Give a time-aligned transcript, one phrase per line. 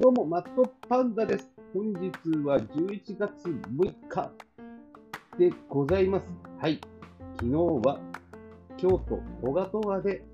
[0.00, 1.46] どうも、マットパンダです。
[1.74, 2.10] 本日
[2.42, 4.30] は11月6日
[5.38, 6.26] でございます。
[6.58, 6.80] はい。
[7.36, 7.52] 昨日
[7.86, 8.00] は
[8.78, 10.24] 京都小賀川で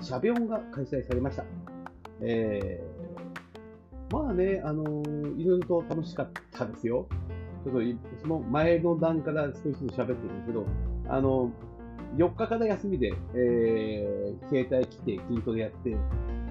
[0.00, 1.44] シャビョンが開催されました。
[2.20, 7.06] えー、まあね、あのーいろいろと楽しかったですよ。
[7.64, 7.80] ちょっと
[8.20, 10.66] その前の段から少しずつ喋ってるんですけど、
[11.08, 11.52] あの
[12.16, 15.96] 4日から休みで、えー、携帯来て筋トレやって、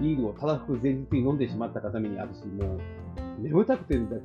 [0.00, 2.80] ビールをたらふく前日に飲んでしまった方にあるし、もう
[3.40, 4.22] 眠たくて眠たく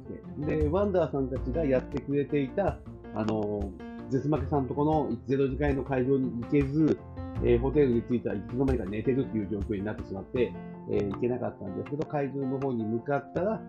[0.47, 0.57] て。
[0.57, 2.77] で、ワンダーさんたちがやってくれていた、
[3.15, 3.71] あの、
[4.09, 6.97] ゼスマケさんとこの0時会の会場に行けず、
[7.43, 10.51] えーホテルに着いたらいつの間にか寝てるっていう状況になってしまって、
[10.91, 13.61] えー行けなかったんですけど、会場の方に向かったら、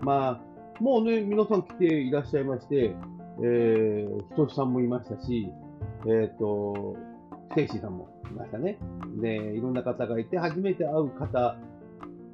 [0.00, 2.94] まあ、もうね、皆さん来ていらっしゃいまして、
[3.42, 5.48] えー、ひとしさんもいましたし、
[6.06, 6.96] えっ、と、
[7.54, 8.78] テイシーさんもいましたね。
[9.20, 11.56] で、いろんな方がいて、初めて会う方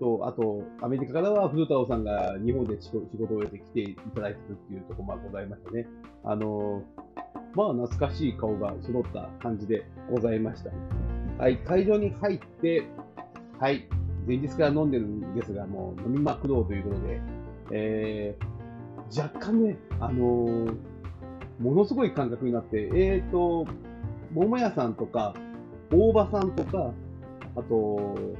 [0.00, 5.86] と、あと、アメリカからは古太郎さんが日本で仕事仕事を終えて来ていただいてるっていうところもございましたね。
[6.24, 6.82] あの、
[7.54, 10.70] まあ、懐かしい顔が揃った感じでございました。
[11.38, 12.86] はい、会場に入って、
[13.58, 13.86] はい、
[14.26, 17.20] 前日から飲んでるんですが、もう飲みまくろうということで、
[17.72, 20.92] えー、若干ね、あのー
[21.62, 23.66] ものすごい感覚になって、えーと、
[24.34, 25.34] 桃屋さんとか、
[25.92, 26.92] 大場さんとか、
[27.54, 28.34] あと、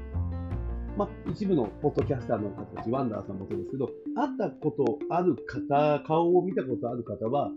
[0.96, 7.50] まあ、一部のポッドキャスターの方たち、ワンダーさんもそうですけど、会ったことある方、顔を見たことある方は、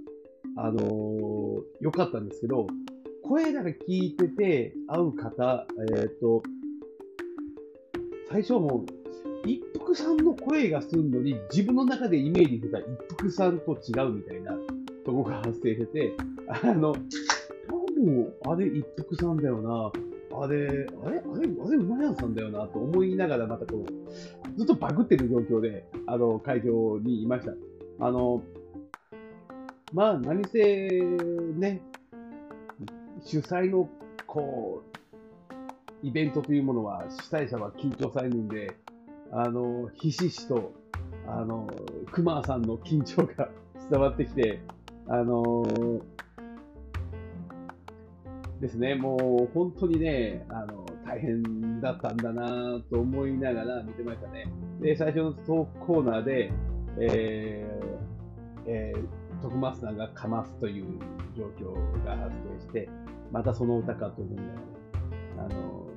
[0.58, 2.68] あのーよかったんですけど、
[3.24, 5.66] 声だけ聞いてて会う方、
[5.98, 6.44] えっ、と、
[8.30, 12.86] 最初もう、一服さんの声がするのに、自分の中でイメージしてた一
[13.18, 14.54] 服さんと違うみたいな
[15.06, 16.14] とこが発生してて、
[16.48, 16.96] あの、
[17.96, 19.92] 多分、あれ一服さんだよな。
[20.38, 27.54] あれ、あれあれあれ、馬屋さんだよなと思いながら、またこう、ずっとバグってる状況で、あの、会場にいました。
[28.00, 28.44] あの、
[29.94, 30.60] まあ、何せ、
[31.58, 31.82] ね、
[33.24, 33.90] 主催の、
[34.28, 34.84] こ
[36.04, 38.76] う、イベントというものは、主催者は緊張されるんで、
[39.32, 40.74] あの、ひしひしと、
[41.28, 41.70] あの、
[42.12, 43.50] 熊さんの緊張が
[43.90, 44.60] 伝わってきて、
[45.08, 45.64] あの
[48.62, 54.46] ですね、もう本当にね、あの、大変だったんだなと思いながら見てましたね。
[54.80, 56.52] で、最初のトークコーナーで、
[57.00, 60.86] えー、えー、徳松さんがかますという
[61.36, 62.90] 状況が発生して、
[63.32, 64.50] またその歌かと思いなが
[65.38, 65.88] ら、あの、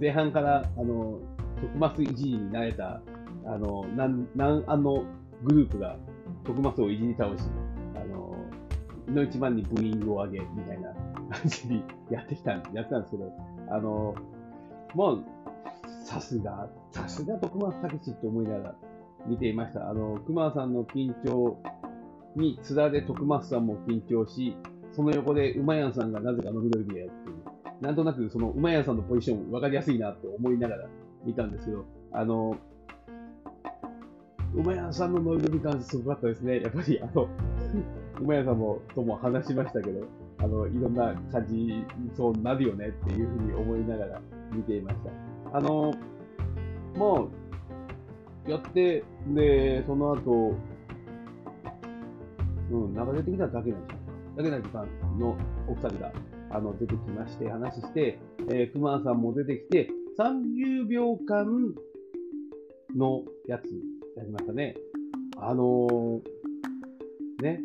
[0.00, 1.20] 前半から、あの、
[1.60, 3.02] 徳松いじりになれた、
[3.44, 5.04] あの、なん、なん、あの
[5.44, 5.96] グループが
[6.44, 7.42] 徳松をいじり倒し、
[7.94, 8.34] あの、
[9.14, 10.94] の一番にブーイングを上げ、みたいな
[11.30, 13.32] 感じにやってきたん、やってたんですけど、
[13.70, 14.14] あの、
[14.94, 15.24] もう、
[16.04, 18.74] さすが、さすが徳松武史って思いながら
[19.26, 19.88] 見ていました。
[19.88, 21.56] あの、熊さんの緊張
[22.36, 24.56] に、津田で徳松さんも緊張し、
[24.92, 27.32] その横で馬屋さんがなぜか伸び伸びでやってい。
[27.80, 30.88] なんとなくその馬屋さんのポジション分かりやすいなと思いながら
[31.24, 32.56] 見たんですけど、あの、
[34.54, 36.60] 馬屋さんの伸び伸び感すごかったですね。
[36.60, 37.28] やっぱり、あの、
[38.20, 40.06] 馬屋さんもとも話しましたけど、
[40.42, 41.84] あの、いろんな感じ、
[42.16, 44.20] そうなるよねっていうふうに思いながら
[44.52, 44.96] 見ていまし
[45.52, 45.58] た。
[45.58, 45.92] あの、
[46.96, 47.28] ま
[48.46, 50.56] あ、やって、で、その後、
[52.70, 53.98] うん、流れてきただけなんですよ。
[54.36, 54.86] だけな時間
[55.18, 55.36] の
[55.68, 56.12] お二人が、
[56.50, 58.18] あの、出てきまして、話して、
[58.48, 61.74] えー、熊さんも出てきて、30秒間
[62.96, 63.64] のやつ
[64.16, 64.74] やりましたね。
[65.36, 67.60] あのー、ね、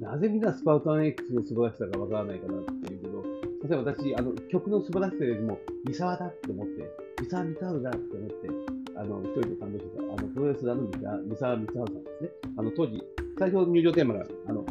[0.00, 3.22] なぜみんなスパウタン X の素晴らしさがわからないかなっていうけど、
[3.68, 6.90] 例えば私、あの、曲の素晴らしさよりも、三沢だって思って、
[7.22, 8.48] 三沢三沢だって思って、
[8.96, 12.30] あの、一人で感動してた、あの、プロレスラーの三沢三沢三沢さんですね。
[12.58, 13.02] あの、当時、
[13.38, 14.66] 最初の入場テーマが、あの、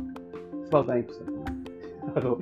[0.66, 2.20] スパウタン X だった。
[2.20, 2.40] あの、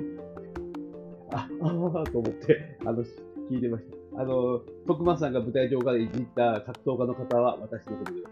[1.32, 3.04] あ、ああ、と思って、あの、
[3.50, 3.84] 聞いてまし
[4.14, 4.20] た。
[4.20, 8.22] あの、徳間さんが舞台上からいじった格闘家の方は私のことで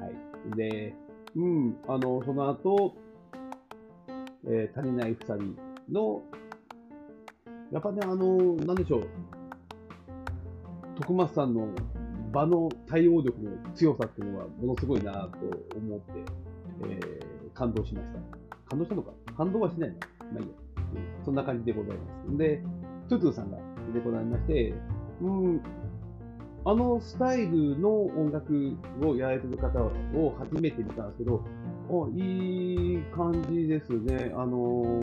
[0.00, 0.56] はい。
[0.56, 0.94] で、
[1.34, 2.94] うん、あの、その後、
[4.46, 5.56] えー足りない二人
[5.90, 6.22] の、
[7.72, 9.06] やっぱね、あの、なんでしょう、
[10.96, 11.68] 徳松さんの
[12.32, 15.28] 場の対応力の強さっていうのはものすごいなと
[15.76, 16.12] 思って、
[16.84, 18.20] えー感動しました。
[18.70, 19.10] 感動したのか？
[19.36, 19.96] 感動はしないの。
[19.96, 20.52] まあいいや、
[21.18, 21.24] うん。
[21.24, 22.36] そんな感じでございます。
[22.38, 22.62] で、
[23.08, 23.58] トゥトゥさんが
[23.92, 24.74] 出てこられまして、
[25.20, 25.60] うん、
[26.64, 29.90] あのスタイルの音楽をやられてる方を
[30.38, 31.42] 初めて見たんですけど、
[31.90, 34.32] あいい感じですね。
[34.36, 35.00] あの、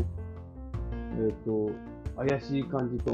[1.19, 1.71] えっ、と、
[2.15, 3.11] 怪しい感じと、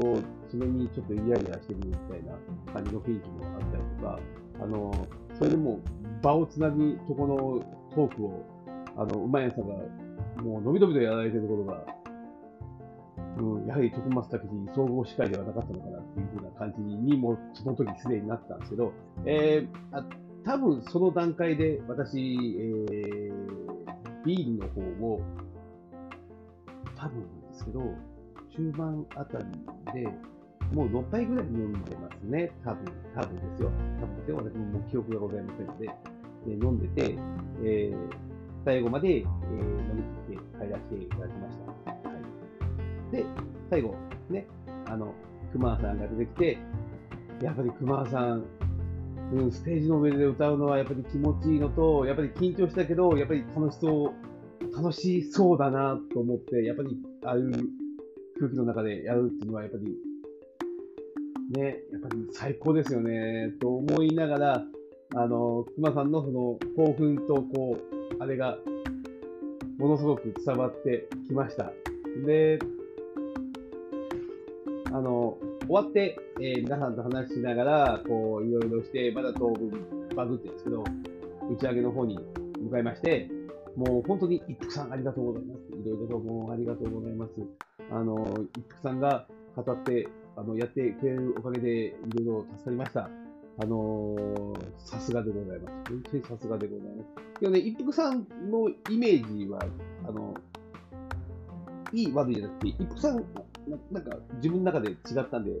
[0.48, 2.34] それにちょっとイライラしてるみたいな
[2.72, 4.18] 感じの雰囲気もあったりとか、
[4.62, 5.08] あの、
[5.38, 5.80] それでも
[6.22, 8.44] 場をつなぐとこのトークを、
[8.96, 9.74] あの、うまいさんが、
[10.42, 11.84] もう伸び伸びとやられてるところが、
[13.38, 18.92] うん、やはり徳松武史総合司会ではなかったのかなっていう風な感じにもう、その時すでになったんですけど、
[19.24, 20.04] えー、あ
[20.44, 23.61] 多分その段階で私、えー、
[24.24, 25.20] ビールの方を、
[26.96, 27.80] 多分なんですけど、
[28.54, 29.44] 中盤あたり
[29.92, 30.08] で、
[30.72, 32.50] もう6杯ぐらい飲んでますね。
[32.64, 32.84] 多分、
[33.14, 33.70] 多分ですよ。
[34.00, 34.36] 多分ですよ。
[34.36, 35.90] 私も記憶がございませんので、
[36.46, 37.14] え、飲んでて、
[37.62, 38.14] えー、
[38.64, 41.92] 最後まで、えー、飲み切って帰らせていただきました。
[41.92, 42.14] は
[43.12, 43.16] い。
[43.16, 43.24] で、
[43.70, 43.94] 最後、
[44.30, 44.46] ね、
[44.86, 45.14] あの、
[45.52, 46.58] 熊さんが出てきて、
[47.42, 48.44] やっぱり熊さん、
[49.32, 54.12] うん、ステージの上で歌うのはやっぱり気持ちいいのと、やっぱり緊張したけど、やっぱり楽しそ
[54.60, 57.50] う、楽しそうだなと思って、やっぱりああいう
[58.38, 59.84] 空気の中でやるっていうのはやっぱり、
[61.58, 64.64] ね、やっぱり最高ですよね、と思いながら、
[65.14, 67.78] あの、熊さんのその興奮と、こ
[68.18, 68.58] う、あれが、
[69.78, 71.72] ものすごく伝わってきました。
[72.26, 72.58] で、
[74.92, 79.70] あの、終わって、えー、皆さんと話しながら、こう、いろいろして、まだ当分
[80.14, 80.82] バグってんですけど、
[81.50, 82.18] 打ち上げの方に
[82.60, 83.30] 向かいまして、
[83.76, 85.60] もう本当に一服さんありがとうございます。
[85.78, 87.32] いろいろともうありがとうございます。
[87.90, 89.26] あの、一服さんが
[89.56, 93.08] 語って、あの、やってくれるおかげで、いろいろ助かりました。
[93.58, 95.90] あのさすがでございます。
[95.90, 97.40] 本当にさすがでございます。
[97.40, 99.60] でもね、一服さんのイメージは、
[100.08, 100.34] あの、
[101.92, 103.24] いい悪いじゃなくて、一服さん
[103.90, 105.58] なんか自分の中で違ったんで、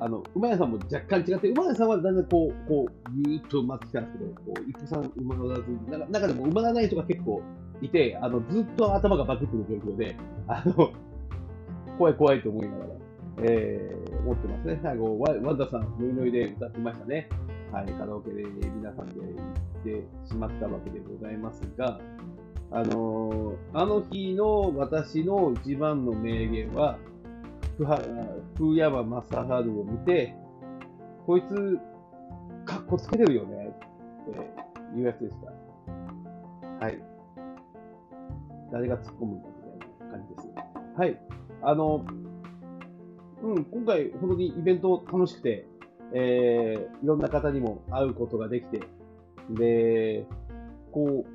[0.00, 5.78] あの、馬屋さんも若干違って、馬屋さんはだんだんこう、こう、ぎゅーっと埋まってきたんですけど、こう、伊藤さん馬乗らずに、
[6.10, 7.42] 中でも埋まらない人が結構
[7.80, 10.16] いて、あの、ずっと頭がバクってる状況で、
[10.48, 10.92] あの、
[11.98, 12.90] 怖い怖いと思いながら、
[13.44, 14.80] えー、思ってますね。
[14.82, 17.28] 最後、ワワンダさん、ノイノイで歌ってましたね。
[17.70, 22.00] はい、カラオケで皆さんで行ってしまったわけでございますが、
[22.70, 26.98] あのー、あの日の私の一番の名言は、
[27.76, 30.34] 福山雅治を見て、
[31.26, 31.78] こいつ、
[32.64, 33.74] かっこつけてるよね
[34.30, 36.84] っていうやつでした。
[36.84, 36.98] はい。
[38.70, 40.48] 誰が突っ込むんだみたいな感じです。
[40.96, 41.20] はい。
[41.62, 42.04] あの、
[43.42, 45.66] うん、今回、本当にイベント楽しくて、
[46.14, 48.80] えー、いろんな方にも会うことができて、
[49.50, 50.26] で、
[50.92, 51.31] こう、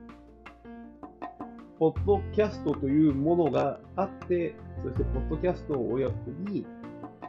[1.80, 6.14] ポッドキャストというものがあって、そしてポッドキャストを親子
[6.50, 6.66] に、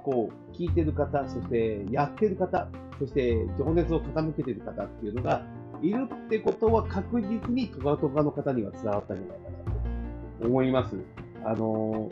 [0.05, 2.69] こう、聞いてる方、そしてやってる方、
[2.99, 5.43] そして情熱を傾けてる方っていうのが
[5.83, 10.97] いるってことは確実にトカトカの方には伝わったんじゃないかなと思います。
[11.44, 12.11] あの、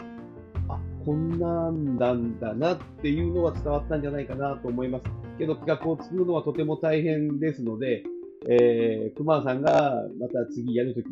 [0.69, 5.05] あ、こんなんなんだなっていうのは伝わったんじゃないかなと思います。
[5.39, 8.05] けど企画を作るのはとても大変ですので、
[8.49, 11.07] えー、熊さんがまた次やるとき、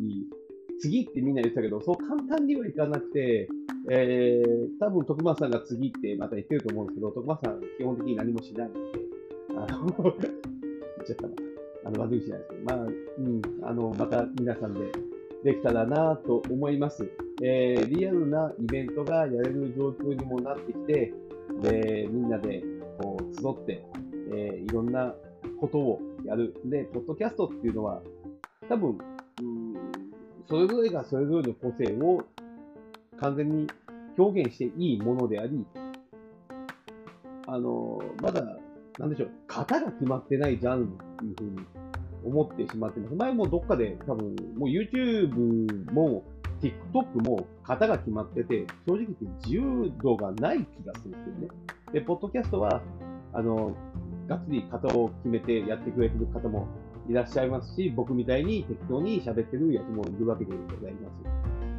[0.79, 3.47] 次ってみんな言ってたけど、そう簡単にはいかなくて、
[3.89, 8.79] えー、多分徳松さんが次ってまた言ってると思うんですけど、徳松さん基本的に何もしないので、
[9.57, 10.15] あの、言っ
[11.05, 11.33] ちゃったな。
[11.85, 12.89] あの、悪いしないですけど、まあ、う
[13.21, 14.91] ん、あの、また皆さんで
[15.43, 17.07] できたらなと思います。
[17.43, 21.13] えー、リアルなイベントがやれる状況にもなってきて、
[21.61, 22.63] で、みんなで
[22.99, 23.85] こう集って、
[24.33, 25.13] えー、いろんな
[25.59, 26.55] ことをやる。
[26.65, 28.01] で、ポッドキャストっていうのは、
[28.67, 28.97] 多分、
[30.47, 32.23] それぞれがそれぞれの個性を
[33.19, 33.67] 完全に
[34.17, 35.65] 表現していいものであり、
[37.47, 38.43] あの、まだ、
[38.99, 41.65] なんでしょう、型が決まってないジャンルっていうふうに
[42.25, 43.15] 思ってしまってます。
[43.15, 46.23] 前もどっかで多分、もう YouTube も
[46.61, 51.47] TikTok も型が決まってて、正直言って自由度がない気がするんですよね。
[51.93, 52.81] で、ポッドキャストは、
[53.33, 53.75] あの、
[54.27, 56.67] がっつり型を決めてやってくれてる方も
[57.07, 61.09] いらっしゃいますし、僕みたいに適当に喋ってるやつもいるわけでございま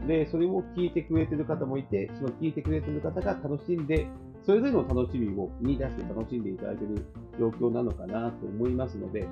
[0.02, 0.06] す。
[0.06, 4.06] で、それを聞いてくれてる方もいて、その聞いてくれてる方が楽しんで、
[4.45, 7.04] それぞれの楽しみを見出して楽しんでいただいている
[7.38, 9.26] 状況なのかなと思いますので、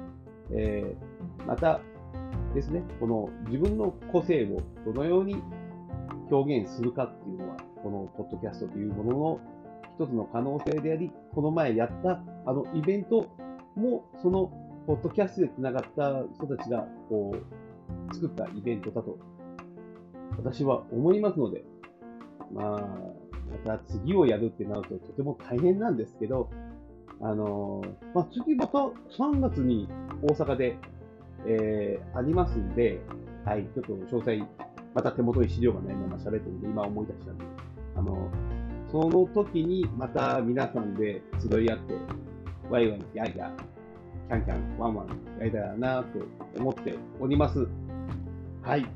[0.50, 1.80] えー、また
[2.54, 5.36] ですね、この自分の個性をどのように
[6.30, 9.40] 表現するかっていうのは、このポッドキャストというものの
[9.98, 13.28] 一つの可能性であり、この前やったあのイベント
[13.76, 14.50] もその
[14.86, 17.34] ポッドキャストで繋がった人たちが、こ
[18.10, 19.18] う、作ったイベントだと、
[20.36, 21.64] 私は思いますので、
[22.52, 22.80] まあ、
[23.66, 26.50] また次をやるってなるととても大変なんですけど、
[27.20, 29.88] あのまあ、次また3月に
[30.22, 30.76] 大阪で、
[31.46, 33.00] えー、ありますんで、
[33.44, 34.46] はい、ちょっと詳細、
[34.94, 37.44] また手元に資料がないまま喋ってるんで、今思い出したんで、
[37.96, 38.30] あの、
[38.90, 41.94] その時にまた皆さんで集い合って、
[42.70, 43.50] ワイワイ、やいや、
[44.28, 47.66] キャンキャン、ワンワンやりたらなと思っております。
[48.62, 48.86] はい。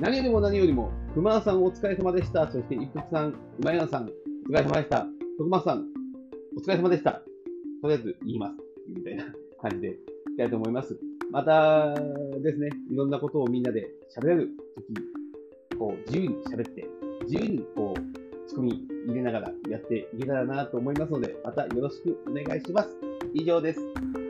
[0.00, 2.50] 何よりも何よりも、くまさんお疲れ様でした。
[2.50, 5.06] そして、いつさん、うまやなさん、お疲れ様でした。
[5.38, 5.84] 徳松さん、
[6.56, 7.22] お疲れ様でした。
[7.82, 8.54] とりあえず言います。
[8.88, 9.24] みたいな
[9.60, 9.96] 感じでい
[10.34, 10.98] きたいと思います。
[11.30, 16.86] またですね、いろんなことをみんなで喋れるとき、こう、自由に喋って、
[17.24, 22.90] 自由にこう、ツッコミ入れながらやっていけたらなと思いますので、またよろしくお願いします。
[23.34, 24.21] 以上です。